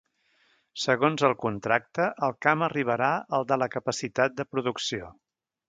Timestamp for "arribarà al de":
2.69-3.61